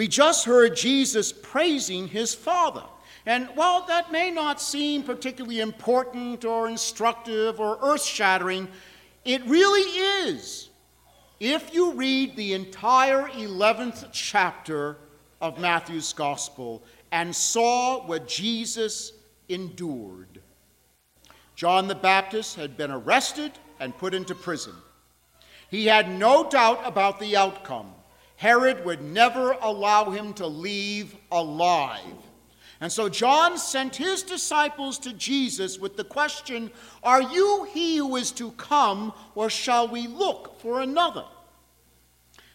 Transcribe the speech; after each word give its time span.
We 0.00 0.08
just 0.08 0.46
heard 0.46 0.76
Jesus 0.76 1.30
praising 1.30 2.08
his 2.08 2.34
Father. 2.34 2.84
And 3.26 3.48
while 3.48 3.84
that 3.88 4.10
may 4.10 4.30
not 4.30 4.58
seem 4.58 5.02
particularly 5.02 5.60
important 5.60 6.42
or 6.46 6.70
instructive 6.70 7.60
or 7.60 7.78
earth 7.82 8.02
shattering, 8.02 8.66
it 9.26 9.44
really 9.44 9.82
is 10.26 10.70
if 11.38 11.74
you 11.74 11.92
read 11.92 12.34
the 12.34 12.54
entire 12.54 13.28
11th 13.28 14.08
chapter 14.10 14.96
of 15.38 15.58
Matthew's 15.58 16.14
Gospel 16.14 16.82
and 17.12 17.36
saw 17.36 18.06
what 18.06 18.26
Jesus 18.26 19.12
endured. 19.50 20.40
John 21.56 21.88
the 21.88 21.94
Baptist 21.94 22.56
had 22.56 22.74
been 22.78 22.90
arrested 22.90 23.52
and 23.78 23.94
put 23.98 24.14
into 24.14 24.34
prison. 24.34 24.72
He 25.70 25.84
had 25.84 26.08
no 26.08 26.48
doubt 26.48 26.80
about 26.86 27.20
the 27.20 27.36
outcome. 27.36 27.92
Herod 28.40 28.86
would 28.86 29.02
never 29.02 29.52
allow 29.60 30.08
him 30.08 30.32
to 30.32 30.46
leave 30.46 31.14
alive. 31.30 32.00
And 32.80 32.90
so 32.90 33.10
John 33.10 33.58
sent 33.58 33.96
his 33.96 34.22
disciples 34.22 34.98
to 35.00 35.12
Jesus 35.12 35.78
with 35.78 35.98
the 35.98 36.04
question 36.04 36.70
Are 37.02 37.20
you 37.20 37.68
he 37.70 37.98
who 37.98 38.16
is 38.16 38.32
to 38.32 38.52
come, 38.52 39.12
or 39.34 39.50
shall 39.50 39.88
we 39.88 40.06
look 40.06 40.58
for 40.58 40.80
another? 40.80 41.26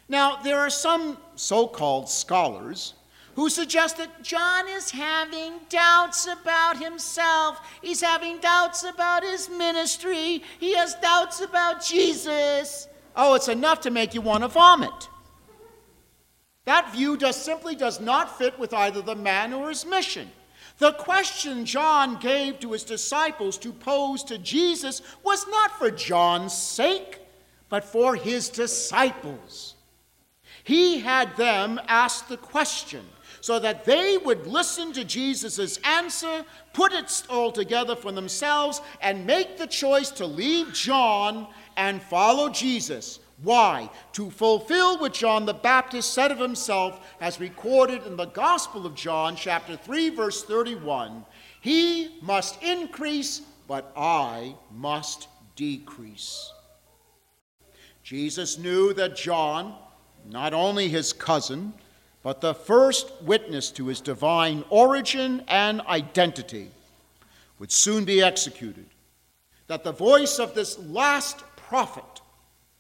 Now, 0.10 0.38
there 0.38 0.58
are 0.58 0.72
some 0.72 1.20
so 1.36 1.68
called 1.68 2.10
scholars 2.10 2.96
who 3.36 3.48
suggest 3.48 3.98
that 3.98 4.24
John 4.24 4.68
is 4.68 4.90
having 4.90 5.54
doubts 5.70 6.26
about 6.26 6.82
himself. 6.82 7.62
He's 7.84 8.02
having 8.02 8.40
doubts 8.40 8.84
about 8.84 9.22
his 9.22 9.50
ministry. 9.50 10.42
He 10.60 10.74
has 10.74 10.96
doubts 10.96 11.42
about 11.42 11.86
Jesus. 11.86 12.88
Oh, 13.16 13.36
it's 13.36 13.50
enough 13.50 13.82
to 13.82 13.92
make 13.92 14.16
you 14.16 14.22
want 14.22 14.42
to 14.42 14.48
vomit. 14.48 15.10
That 16.66 16.92
view 16.92 17.16
just 17.18 17.46
simply 17.46 17.76
does 17.76 18.00
not 18.00 18.38
fit 18.38 18.58
with 18.60 18.74
either 18.74 19.02
the 19.02 19.16
man 19.16 19.54
or 19.54 19.70
his 19.70 19.86
mission. 19.86 20.32
The 20.78 20.94
question 20.94 21.66
John 21.66 22.20
gave 22.20 22.60
to 22.60 22.74
his 22.74 22.84
disciples 22.84 23.58
to 23.60 23.72
pose 23.72 24.24
to 24.26 24.38
Jesus 24.38 25.02
was 25.24 25.48
not 25.48 25.78
for 25.78 25.90
John's 25.90 26.54
sake, 26.54 27.20
but 27.70 27.86
for 27.86 28.16
his 28.16 28.50
disciples. 28.50 29.76
He 30.64 31.00
had 31.00 31.38
them 31.38 31.80
ask 31.88 32.28
the 32.28 32.38
question 32.38 33.06
so 33.40 33.60
that 33.60 33.86
they 33.86 34.18
would 34.18 34.48
listen 34.48 34.92
to 34.94 35.04
Jesus' 35.04 35.78
answer, 35.84 36.44
put 36.74 36.92
it 36.92 37.24
all 37.30 37.52
together 37.52 37.96
for 37.96 38.12
themselves, 38.12 38.82
and 39.02 39.28
make 39.28 39.58
the 39.58 39.68
choice 39.68 40.10
to 40.10 40.26
leave 40.26 40.74
John 40.74 41.48
and 41.78 42.02
follow 42.02 42.50
Jesus. 42.50 43.20
Why? 43.44 43.90
To 44.14 44.30
fulfill 44.30 44.98
what 44.98 45.14
John 45.14 45.46
the 45.46 45.54
Baptist 45.54 46.14
said 46.14 46.32
of 46.32 46.40
himself, 46.40 47.00
as 47.20 47.40
recorded 47.40 48.06
in 48.06 48.16
the 48.16 48.26
Gospel 48.26 48.86
of 48.86 48.96
John, 48.96 49.36
chapter 49.36 49.76
3, 49.76 50.10
verse 50.10 50.44
31 50.44 51.26
He 51.60 52.18
must 52.22 52.62
increase, 52.64 53.42
but 53.68 53.92
I 53.96 54.56
must 54.72 55.28
decrease. 55.56 56.52
Jesus 58.04 58.58
knew 58.58 58.94
that 58.94 59.16
John, 59.16 59.76
not 60.30 60.54
only 60.54 60.88
his 60.88 61.12
cousin, 61.12 61.74
but 62.24 62.40
the 62.40 62.54
first 62.54 63.12
witness 63.22 63.70
to 63.72 63.88
his 63.88 64.00
divine 64.00 64.64
origin 64.70 65.44
and 65.48 65.82
identity, 65.82 66.72
would 67.60 67.72
soon 67.72 68.06
be 68.06 68.22
executed, 68.22 68.86
that 69.68 69.84
the 69.84 69.92
voice 69.92 70.40
of 70.40 70.54
this 70.54 70.78
last 70.80 71.40
prophet 71.56 72.15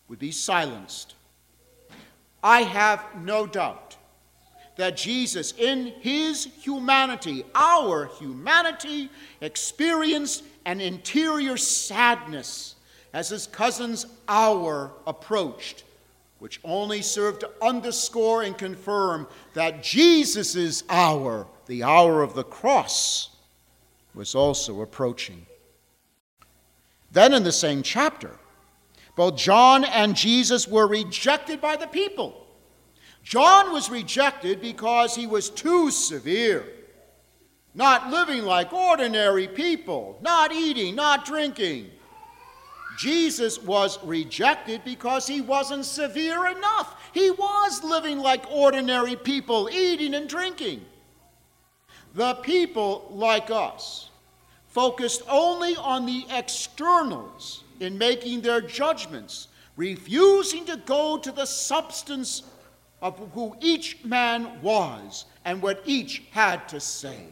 would 0.08 0.20
be 0.20 0.32
silenced. 0.32 1.16
I 2.44 2.62
have 2.62 3.04
no 3.16 3.48
doubt 3.48 3.98
that 4.76 4.98
Jesus, 4.98 5.54
in 5.58 5.88
his 6.02 6.46
humanity, 6.60 7.44
our 7.56 8.06
humanity, 8.20 9.10
experienced 9.42 10.44
an 10.66 10.82
interior 10.82 11.58
sadness 11.58 12.76
as 13.14 13.30
his 13.30 13.48
cousin's 13.48 14.06
hour 14.28 14.92
approached, 15.08 15.86
which 16.40 16.60
only 16.64 17.02
served 17.02 17.40
to 17.40 17.52
underscore 17.62 18.44
and 18.44 18.58
confirm 18.58 19.28
that 19.54 19.82
Jesus' 19.82 20.84
hour, 20.90 21.48
the 21.68 21.84
hour 21.84 22.22
of 22.22 22.34
the 22.34 22.44
cross, 22.44 23.30
was 24.14 24.36
also 24.36 24.82
approaching. 24.82 25.46
Then 27.12 27.34
in 27.34 27.44
the 27.44 27.52
same 27.52 27.82
chapter, 27.82 28.38
both 29.16 29.38
John 29.38 29.86
and 29.86 30.16
Jesus 30.16 30.68
were 30.68 30.88
rejected 30.88 31.62
by 31.62 31.76
the 31.78 31.88
people. 31.88 32.46
John 33.24 33.72
was 33.72 33.90
rejected 33.90 34.62
because 34.62 35.16
he 35.16 35.26
was 35.26 35.50
too 35.50 35.90
severe, 35.90 36.66
not 37.74 38.12
living 38.12 38.44
like 38.44 38.72
ordinary 38.72 39.48
people, 39.48 40.20
not 40.22 40.52
eating, 40.52 40.96
not 40.96 41.26
drinking. 41.26 41.90
Jesus 43.00 43.60
was 43.60 44.02
rejected 44.04 44.84
because 44.86 45.28
he 45.28 45.42
wasn't 45.42 45.86
severe 45.86 46.48
enough. 46.48 46.96
He 47.14 47.32
was 47.32 47.84
living 47.84 48.20
like 48.20 48.50
ordinary 48.52 49.16
people, 49.16 49.70
eating 49.72 50.14
and 50.14 50.30
drinking. 50.30 50.86
The 52.14 52.36
people, 52.36 53.10
like 53.12 53.50
us, 53.50 54.10
focused 54.68 55.24
only 55.28 55.76
on 55.76 56.06
the 56.06 56.26
externals 56.30 57.65
in 57.80 57.98
making 57.98 58.42
their 58.42 58.62
judgments, 58.62 59.48
refusing 59.76 60.66
to 60.66 60.78
go 60.86 61.18
to 61.18 61.32
the 61.32 61.46
substance 61.46 62.44
of 63.02 63.18
who 63.34 63.56
each 63.62 64.04
man 64.04 64.62
was 64.62 65.26
and 65.44 65.62
what 65.62 65.82
each 65.86 66.24
had 66.32 66.68
to 66.70 66.80
say. 66.80 67.28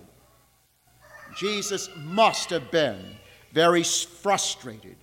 Jesus 1.35 1.89
must 1.97 2.49
have 2.49 2.69
been 2.69 3.15
very 3.53 3.83
frustrated 3.83 4.95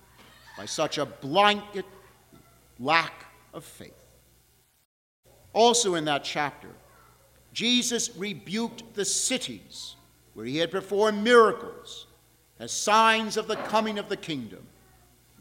by 0.57 0.65
such 0.65 0.97
a 0.97 1.05
blanket 1.05 1.85
lack 2.79 3.25
of 3.53 3.63
faith. 3.63 3.93
Also, 5.53 5.95
in 5.95 6.05
that 6.05 6.23
chapter, 6.23 6.69
Jesus 7.53 8.15
rebuked 8.15 8.93
the 8.93 9.03
cities 9.03 9.95
where 10.33 10.45
he 10.45 10.57
had 10.57 10.71
performed 10.71 11.23
miracles 11.23 12.07
as 12.59 12.71
signs 12.71 13.35
of 13.37 13.47
the 13.47 13.57
coming 13.57 13.99
of 13.99 14.07
the 14.07 14.15
kingdom. 14.15 14.65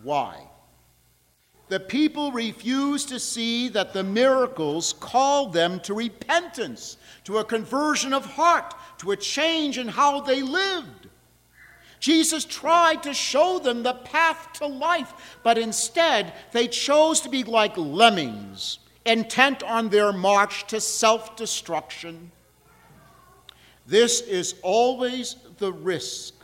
Why? 0.02 0.46
The 1.68 1.80
people 1.80 2.32
refused 2.32 3.10
to 3.10 3.20
see 3.20 3.68
that 3.68 3.92
the 3.92 4.02
miracles 4.02 4.92
called 4.94 5.52
them 5.52 5.78
to 5.80 5.94
repentance, 5.94 6.96
to 7.24 7.38
a 7.38 7.44
conversion 7.44 8.12
of 8.12 8.26
heart, 8.26 8.74
to 8.98 9.12
a 9.12 9.16
change 9.16 9.78
in 9.78 9.86
how 9.86 10.20
they 10.20 10.42
lived. 10.42 11.08
Jesus 12.00 12.44
tried 12.44 13.04
to 13.04 13.14
show 13.14 13.60
them 13.60 13.82
the 13.82 13.94
path 13.94 14.54
to 14.54 14.66
life, 14.66 15.38
but 15.44 15.58
instead 15.58 16.32
they 16.50 16.66
chose 16.66 17.20
to 17.20 17.28
be 17.28 17.44
like 17.44 17.76
lemmings, 17.76 18.80
intent 19.04 19.62
on 19.62 19.90
their 19.90 20.12
march 20.12 20.66
to 20.68 20.80
self 20.80 21.36
destruction. 21.36 22.32
This 23.86 24.22
is 24.22 24.56
always 24.62 25.36
the 25.58 25.72
risk 25.72 26.34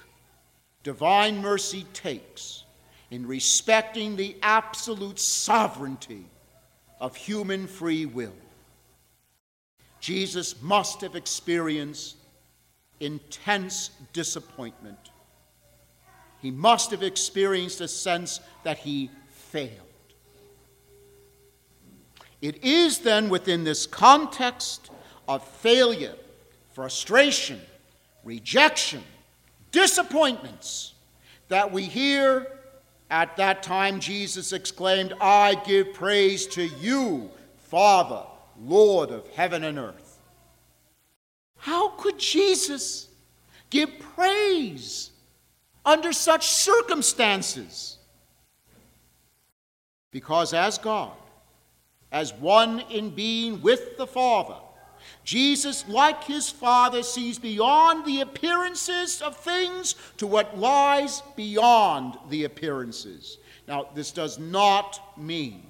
divine 0.84 1.40
mercy 1.40 1.84
takes 1.92 2.65
in 3.10 3.26
respecting 3.26 4.16
the 4.16 4.36
absolute 4.42 5.18
sovereignty 5.18 6.24
of 7.00 7.14
human 7.14 7.66
free 7.66 8.06
will. 8.06 8.32
Jesus 10.00 10.60
must 10.62 11.00
have 11.00 11.14
experienced 11.14 12.16
intense 13.00 13.90
disappointment. 14.12 14.98
He 16.40 16.50
must 16.50 16.90
have 16.90 17.02
experienced 17.02 17.80
a 17.80 17.88
sense 17.88 18.40
that 18.62 18.78
he 18.78 19.10
failed. 19.30 19.70
It 22.42 22.62
is 22.62 22.98
then 22.98 23.28
within 23.28 23.64
this 23.64 23.86
context 23.86 24.90
of 25.26 25.42
failure, 25.42 26.14
frustration, 26.72 27.60
rejection, 28.24 29.02
disappointments 29.72 30.94
that 31.48 31.72
we 31.72 31.82
hear 31.84 32.55
at 33.10 33.36
that 33.36 33.62
time, 33.62 34.00
Jesus 34.00 34.52
exclaimed, 34.52 35.14
I 35.20 35.54
give 35.66 35.94
praise 35.94 36.46
to 36.48 36.64
you, 36.64 37.30
Father, 37.56 38.24
Lord 38.60 39.10
of 39.10 39.28
heaven 39.28 39.64
and 39.64 39.78
earth. 39.78 40.18
How 41.56 41.90
could 41.90 42.18
Jesus 42.18 43.08
give 43.70 43.90
praise 44.14 45.10
under 45.84 46.12
such 46.12 46.48
circumstances? 46.48 47.98
Because 50.10 50.52
as 50.52 50.78
God, 50.78 51.12
as 52.10 52.32
one 52.34 52.80
in 52.90 53.10
being 53.10 53.62
with 53.62 53.96
the 53.96 54.06
Father, 54.06 54.56
Jesus, 55.24 55.88
like 55.88 56.24
his 56.24 56.50
Father, 56.50 57.02
sees 57.02 57.38
beyond 57.38 58.04
the 58.04 58.20
appearances 58.20 59.20
of 59.20 59.36
things 59.36 59.96
to 60.18 60.26
what 60.26 60.58
lies 60.58 61.22
beyond 61.34 62.16
the 62.30 62.44
appearances. 62.44 63.38
Now, 63.66 63.88
this 63.94 64.12
does 64.12 64.38
not 64.38 65.18
mean 65.18 65.62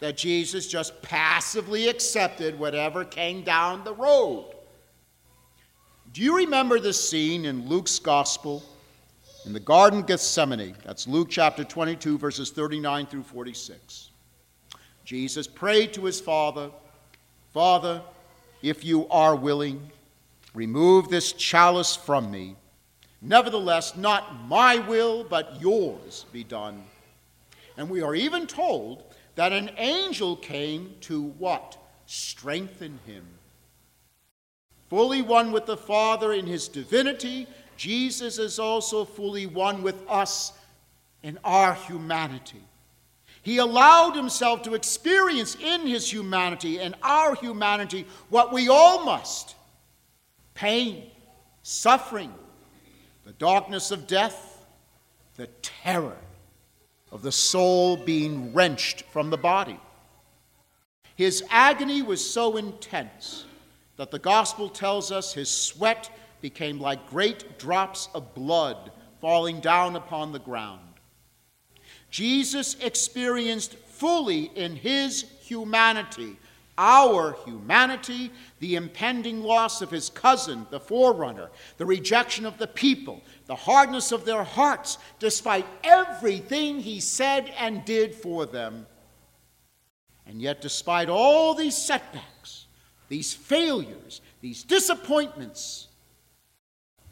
that 0.00 0.16
Jesus 0.16 0.66
just 0.66 1.00
passively 1.02 1.88
accepted 1.88 2.58
whatever 2.58 3.04
came 3.04 3.42
down 3.42 3.84
the 3.84 3.94
road. 3.94 4.52
Do 6.12 6.22
you 6.22 6.36
remember 6.36 6.80
the 6.80 6.92
scene 6.92 7.44
in 7.44 7.68
Luke's 7.68 7.98
Gospel 7.98 8.62
in 9.44 9.52
the 9.52 9.60
Garden 9.60 10.00
of 10.00 10.06
Gethsemane? 10.06 10.74
That's 10.84 11.06
Luke 11.06 11.28
chapter 11.30 11.62
22, 11.62 12.18
verses 12.18 12.50
39 12.50 13.06
through 13.06 13.22
46. 13.22 14.10
Jesus 15.04 15.46
prayed 15.46 15.92
to 15.94 16.04
his 16.04 16.20
Father, 16.20 16.70
Father, 17.52 18.02
if 18.62 18.84
you 18.84 19.08
are 19.08 19.36
willing, 19.36 19.90
remove 20.54 21.08
this 21.08 21.32
chalice 21.32 21.96
from 21.96 22.30
me. 22.30 22.56
Nevertheless, 23.22 23.96
not 23.96 24.46
my 24.46 24.78
will, 24.78 25.24
but 25.24 25.60
yours 25.60 26.26
be 26.32 26.44
done. 26.44 26.84
And 27.76 27.90
we 27.90 28.02
are 28.02 28.14
even 28.14 28.46
told 28.46 29.02
that 29.34 29.52
an 29.52 29.70
angel 29.76 30.36
came 30.36 30.94
to 31.02 31.22
what? 31.22 31.76
Strengthen 32.06 32.98
him. 33.06 33.24
Fully 34.88 35.22
one 35.22 35.52
with 35.52 35.66
the 35.66 35.76
Father 35.76 36.32
in 36.32 36.46
his 36.46 36.68
divinity, 36.68 37.46
Jesus 37.76 38.38
is 38.38 38.58
also 38.58 39.04
fully 39.04 39.46
one 39.46 39.82
with 39.82 40.00
us 40.08 40.52
in 41.22 41.38
our 41.44 41.74
humanity. 41.74 42.62
He 43.46 43.58
allowed 43.58 44.16
himself 44.16 44.62
to 44.62 44.74
experience 44.74 45.54
in 45.54 45.86
his 45.86 46.12
humanity 46.12 46.80
and 46.80 46.96
our 47.00 47.36
humanity 47.36 48.04
what 48.28 48.52
we 48.52 48.68
all 48.68 49.04
must 49.04 49.54
pain, 50.54 51.04
suffering, 51.62 52.34
the 53.24 53.34
darkness 53.34 53.92
of 53.92 54.08
death, 54.08 54.66
the 55.36 55.46
terror 55.62 56.16
of 57.12 57.22
the 57.22 57.30
soul 57.30 57.96
being 57.96 58.52
wrenched 58.52 59.02
from 59.12 59.30
the 59.30 59.38
body. 59.38 59.78
His 61.14 61.44
agony 61.48 62.02
was 62.02 62.28
so 62.28 62.56
intense 62.56 63.44
that 63.94 64.10
the 64.10 64.18
gospel 64.18 64.68
tells 64.68 65.12
us 65.12 65.32
his 65.32 65.48
sweat 65.48 66.10
became 66.40 66.80
like 66.80 67.10
great 67.10 67.60
drops 67.60 68.08
of 68.12 68.34
blood 68.34 68.90
falling 69.20 69.60
down 69.60 69.94
upon 69.94 70.32
the 70.32 70.40
ground. 70.40 70.80
Jesus 72.16 72.76
experienced 72.80 73.74
fully 73.74 74.44
in 74.54 74.74
his 74.74 75.26
humanity 75.42 76.38
our 76.78 77.36
humanity, 77.44 78.30
the 78.58 78.76
impending 78.76 79.42
loss 79.42 79.82
of 79.82 79.90
his 79.90 80.08
cousin, 80.08 80.66
the 80.70 80.80
forerunner, 80.80 81.50
the 81.76 81.84
rejection 81.84 82.46
of 82.46 82.56
the 82.56 82.68
people, 82.68 83.20
the 83.44 83.54
hardness 83.54 84.12
of 84.12 84.24
their 84.24 84.44
hearts, 84.44 84.96
despite 85.18 85.66
everything 85.84 86.80
he 86.80 87.00
said 87.00 87.52
and 87.58 87.84
did 87.84 88.14
for 88.14 88.46
them. 88.46 88.86
And 90.26 90.40
yet, 90.40 90.62
despite 90.62 91.10
all 91.10 91.52
these 91.52 91.76
setbacks, 91.76 92.66
these 93.10 93.34
failures, 93.34 94.22
these 94.40 94.62
disappointments, 94.62 95.88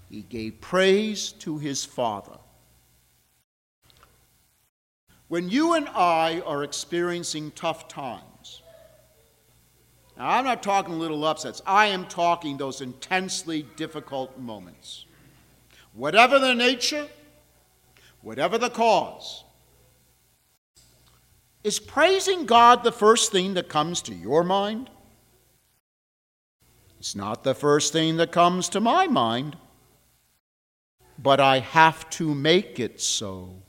he 0.08 0.22
gave 0.22 0.62
praise 0.62 1.32
to 1.40 1.58
his 1.58 1.84
Father. 1.84 2.38
When 5.34 5.48
you 5.48 5.74
and 5.74 5.88
I 5.88 6.42
are 6.46 6.62
experiencing 6.62 7.50
tough 7.56 7.88
times, 7.88 8.62
now, 10.16 10.28
I'm 10.28 10.44
not 10.44 10.62
talking 10.62 10.96
little 10.96 11.24
upsets. 11.24 11.60
I 11.66 11.86
am 11.86 12.06
talking 12.06 12.56
those 12.56 12.80
intensely 12.80 13.66
difficult 13.74 14.38
moments. 14.38 15.06
Whatever 15.92 16.38
the 16.38 16.54
nature, 16.54 17.08
whatever 18.22 18.58
the 18.58 18.70
cause, 18.70 19.42
is 21.64 21.80
praising 21.80 22.46
God 22.46 22.84
the 22.84 22.92
first 22.92 23.32
thing 23.32 23.54
that 23.54 23.68
comes 23.68 24.02
to 24.02 24.14
your 24.14 24.44
mind? 24.44 24.88
It's 27.00 27.16
not 27.16 27.42
the 27.42 27.56
first 27.56 27.92
thing 27.92 28.18
that 28.18 28.30
comes 28.30 28.68
to 28.68 28.80
my 28.80 29.08
mind, 29.08 29.56
but 31.18 31.40
I 31.40 31.58
have 31.58 32.08
to 32.10 32.36
make 32.36 32.78
it 32.78 33.00
so. 33.00 33.63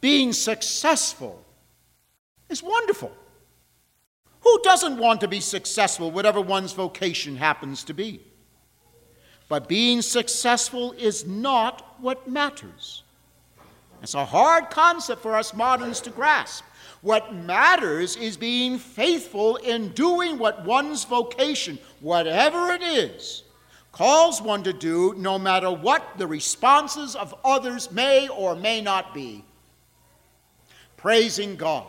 Being 0.00 0.32
successful 0.32 1.44
is 2.48 2.62
wonderful. 2.62 3.12
Who 4.40 4.60
doesn't 4.62 4.98
want 4.98 5.20
to 5.22 5.28
be 5.28 5.40
successful, 5.40 6.10
whatever 6.10 6.40
one's 6.40 6.72
vocation 6.72 7.36
happens 7.36 7.82
to 7.84 7.94
be? 7.94 8.20
But 9.48 9.68
being 9.68 10.02
successful 10.02 10.92
is 10.92 11.26
not 11.26 11.96
what 12.00 12.28
matters. 12.28 13.02
It's 14.02 14.14
a 14.14 14.24
hard 14.24 14.70
concept 14.70 15.22
for 15.22 15.36
us 15.36 15.54
moderns 15.54 16.00
to 16.02 16.10
grasp. 16.10 16.64
What 17.00 17.34
matters 17.34 18.16
is 18.16 18.36
being 18.36 18.78
faithful 18.78 19.56
in 19.56 19.88
doing 19.90 20.38
what 20.38 20.64
one's 20.64 21.04
vocation, 21.04 21.78
whatever 22.00 22.70
it 22.70 22.82
is, 22.82 23.44
calls 23.92 24.42
one 24.42 24.62
to 24.64 24.72
do, 24.72 25.14
no 25.16 25.38
matter 25.38 25.70
what 25.70 26.18
the 26.18 26.26
responses 26.26 27.16
of 27.16 27.34
others 27.44 27.90
may 27.90 28.28
or 28.28 28.54
may 28.54 28.80
not 28.80 29.14
be. 29.14 29.44
Praising 31.06 31.54
God 31.54 31.86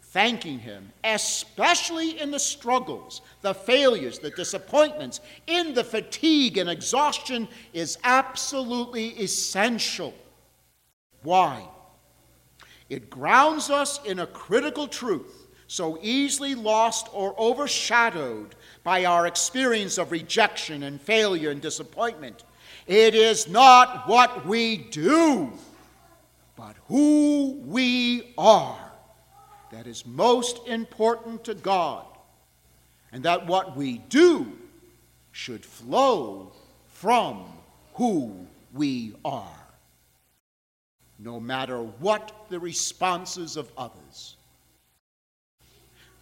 thanking 0.00 0.60
Him, 0.60 0.92
especially 1.02 2.20
in 2.20 2.30
the 2.30 2.38
struggles, 2.38 3.20
the 3.40 3.52
failures, 3.52 4.20
the 4.20 4.30
disappointments, 4.30 5.20
in 5.48 5.74
the 5.74 5.82
fatigue 5.82 6.56
and 6.56 6.70
exhaustion, 6.70 7.48
is 7.72 7.98
absolutely 8.04 9.08
essential. 9.20 10.14
Why? 11.24 11.66
It 12.88 13.10
grounds 13.10 13.70
us 13.70 13.98
in 14.04 14.20
a 14.20 14.26
critical 14.28 14.86
truth 14.86 15.48
so 15.66 15.98
easily 16.00 16.54
lost 16.54 17.08
or 17.12 17.34
overshadowed 17.36 18.54
by 18.84 19.04
our 19.04 19.26
experience 19.26 19.98
of 19.98 20.12
rejection 20.12 20.84
and 20.84 21.02
failure 21.02 21.50
and 21.50 21.60
disappointment. 21.60 22.44
It 22.86 23.16
is 23.16 23.48
not 23.48 24.08
what 24.08 24.46
we 24.46 24.76
do, 24.76 25.54
but 26.56 26.76
who 26.88 27.60
we 27.64 28.34
are 28.36 28.92
that 29.70 29.86
is 29.86 30.04
most 30.04 30.66
important 30.68 31.44
to 31.44 31.54
God, 31.54 32.04
and 33.10 33.22
that 33.24 33.46
what 33.46 33.76
we 33.76 33.98
do 34.08 34.52
should 35.32 35.64
flow 35.64 36.52
from 36.88 37.44
who 37.94 38.46
we 38.74 39.14
are, 39.24 39.66
no 41.18 41.40
matter 41.40 41.78
what 41.78 42.32
the 42.50 42.60
responses 42.60 43.56
of 43.56 43.70
others. 43.76 44.36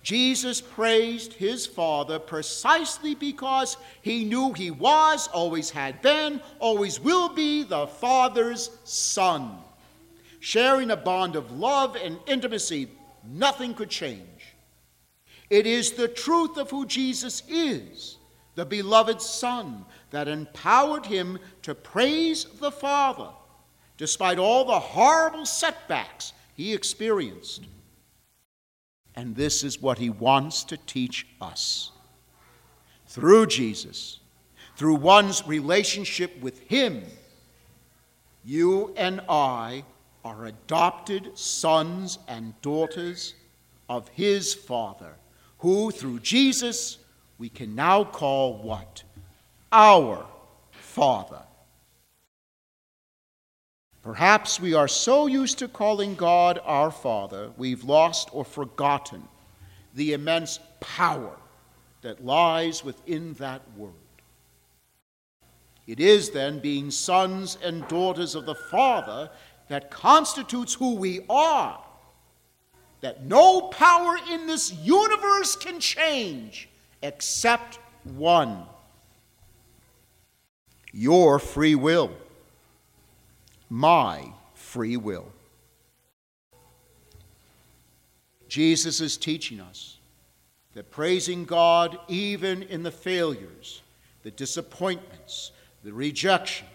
Jesus 0.03 0.61
praised 0.61 1.35
his 1.35 1.67
Father 1.67 2.19
precisely 2.19 3.15
because 3.15 3.77
he 4.01 4.25
knew 4.25 4.53
he 4.53 4.71
was, 4.71 5.29
always 5.29 5.71
had 5.71 6.01
been, 6.01 6.41
always 6.59 6.99
will 6.99 7.29
be 7.29 7.65
the 7.65 7.87
Father's 7.87 8.71
Son, 8.85 9.59
sharing 10.41 10.91
a 10.91 10.97
bond 10.97 11.37
of 11.37 11.53
love 11.53 11.97
and 11.97 12.19
intimacy 12.27 12.89
Nothing 13.25 13.75
could 13.75 13.91
change. 13.91 14.55
It 15.49 15.67
is 15.67 15.93
the 15.93 16.09
truth 16.09 16.57
of 16.57 16.71
who 16.71 16.87
Jesus 16.87 17.43
is, 17.49 18.19
the 18.55 18.65
beloved 18.65 19.21
Son, 19.21 19.85
that 20.11 20.29
empowered 20.29 21.07
him 21.07 21.39
to 21.63 21.75
praise 21.75 22.45
the 22.45 22.71
Father 22.71 23.29
despite 23.97 24.39
all 24.39 24.65
the 24.65 24.79
horrible 24.79 25.45
setbacks 25.45 26.33
he 26.55 26.73
experienced. 26.73 27.67
And 29.15 29.37
this 29.37 29.63
is 29.63 29.83
what 29.83 29.99
he 29.99 30.09
wants 30.09 30.65
to 30.65 30.79
teach 30.79 31.27
us. 31.39 31.93
Through 33.09 33.49
Jesus, 33.49 34.21
through 34.77 34.95
one's 34.95 35.47
relationship 35.47 36.41
with 36.41 36.61
him, 36.61 37.03
you 38.43 38.95
and 38.97 39.21
I 39.29 39.85
are 40.25 40.47
adopted 40.47 41.37
sons 41.37 42.19
and 42.29 42.61
daughters 42.63 43.35
of 43.89 44.09
his 44.09 44.55
Father, 44.55 45.15
who 45.59 45.91
through 45.91 46.21
Jesus 46.21 46.99
we 47.39 47.49
can 47.49 47.75
now 47.75 48.05
call 48.05 48.59
what? 48.59 49.03
Our 49.73 50.27
Father. 50.71 51.43
Perhaps 54.03 54.61
we 54.61 54.75
are 54.75 54.89
so 54.89 55.27
used 55.27 55.59
to 55.59 55.69
calling 55.69 56.15
God 56.15 56.59
our 56.65 56.91
Father, 56.91 57.51
we've 57.57 57.85
lost 57.85 58.31
or 58.33 58.45
forgotten 58.45 59.23
the 59.95 60.13
immense 60.13 60.59
power 60.81 61.37
that 62.03 62.25
lies 62.25 62.83
within 62.83 63.35
that 63.35 63.63
word. 63.77 63.93
It 65.87 66.01
is 66.01 66.31
then 66.31 66.61
being 66.61 66.91
sons 66.91 67.59
and 67.63 67.87
daughters 67.89 68.35
of 68.35 68.47
the 68.47 68.55
Father 68.55 69.31
that 69.71 69.89
constitutes 69.89 70.75
who 70.75 70.97
we 70.97 71.21
are, 71.31 71.81
that 73.03 73.25
no 73.25 73.63
power 73.69 74.17
in 74.29 74.49
this 74.49 74.73
universe 74.73 75.55
can 75.55 75.79
change 75.79 76.69
except 77.03 77.79
one. 78.03 78.65
Your 80.93 81.39
free 81.39 81.77
will, 81.77 82.11
my 83.69 84.33
free 84.55 84.97
will. 84.97 85.29
Jesus 88.49 89.01
is 89.01 89.17
teaching 89.17 89.61
us 89.61 89.99
that 90.75 90.91
praising 90.91 91.45
God 91.45 91.97
even 92.09 92.65
in 92.65 92.83
the 92.83 92.91
failures, 92.91 93.83
the 94.25 94.33
disappointments, 94.33 95.53
the 95.85 95.93
rejections, 95.93 96.69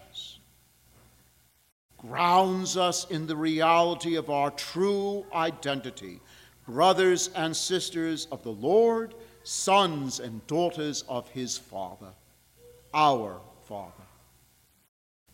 grounds 2.08 2.76
us 2.76 3.08
in 3.10 3.26
the 3.26 3.36
reality 3.36 4.16
of 4.16 4.30
our 4.30 4.50
true 4.52 5.24
identity, 5.34 6.20
brothers 6.66 7.30
and 7.34 7.56
sisters 7.56 8.26
of 8.30 8.42
the 8.42 8.52
Lord, 8.52 9.14
sons 9.42 10.20
and 10.20 10.46
daughters 10.46 11.04
of 11.08 11.28
his 11.30 11.56
Father, 11.56 12.12
our 12.92 13.40
Father. 13.64 13.92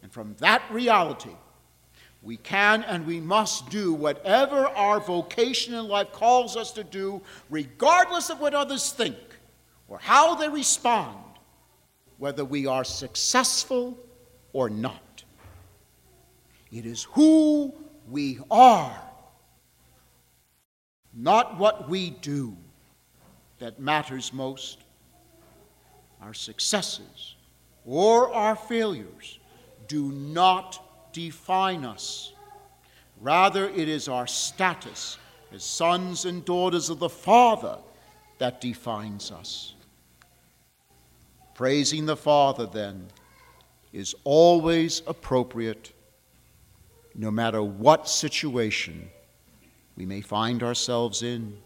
And 0.03 0.13
from 0.13 0.35
that 0.39 0.63
reality, 0.71 1.37
we 2.23 2.37
can 2.37 2.85
and 2.85 3.07
we 3.07 3.21
must 3.21 3.69
do 3.71 3.93
whatever 3.93 4.67
our 4.69 5.01
vocation 5.01 5.75
in 5.75 5.89
life 5.89 6.13
calls 6.13 6.57
us 6.57 6.73
to 6.73 6.85
do, 6.85 7.21
regardless 7.51 8.31
of 8.31 8.41
what 8.41 8.55
others 8.55 8.93
think 8.93 9.17
or 9.89 9.99
how 9.99 10.35
they 10.35 10.49
respond, 10.49 11.19
whether 12.19 12.45
we 12.45 12.67
are 12.67 12.85
successful 12.85 13.99
or 14.53 14.71
not. 14.71 15.12
It 16.73 16.87
is 16.87 17.05
who 17.13 17.75
we 18.11 18.39
are, 18.51 18.99
not 21.13 21.59
what 21.59 21.89
we 21.89 22.11
do, 22.11 22.57
that 23.59 23.79
matters 23.79 24.33
most. 24.33 24.79
Our 26.23 26.35
successes 26.35 27.37
or 27.85 28.33
our 28.33 28.57
failures 28.57 29.39
do 29.87 30.11
not 30.13 31.13
define 31.13 31.85
us. 31.85 32.33
Rather, 33.21 33.69
it 33.69 33.89
is 33.89 34.09
our 34.09 34.27
status 34.27 35.19
as 35.53 35.63
sons 35.63 36.25
and 36.25 36.45
daughters 36.45 36.89
of 36.89 36.99
the 36.99 37.09
Father 37.09 37.77
that 38.39 38.61
defines 38.61 39.31
us. 39.31 39.75
Praising 41.55 42.07
the 42.07 42.17
Father, 42.17 42.67
then, 42.67 43.09
is 43.93 44.15
always 44.25 45.03
appropriate, 45.07 45.93
no 47.15 47.31
matter 47.31 47.63
what 47.63 48.09
situation 48.09 49.09
we 49.97 50.07
may 50.07 50.21
find 50.21 50.63
ourselves 50.63 51.23
in. 51.23 51.59